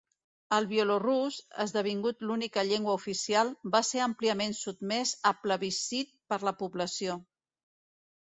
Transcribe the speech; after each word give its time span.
El 0.55 0.67
bielorús, 0.69 1.35
esdevingut 1.63 2.23
l'única 2.29 2.63
llengua 2.69 2.95
oficial, 3.01 3.51
va 3.75 3.83
ser 3.91 4.01
àmpliament 4.07 4.57
sotmès 4.61 5.13
a 5.33 5.35
plebiscit 5.45 6.17
per 6.33 6.41
la 6.51 6.57
població. 6.65 7.21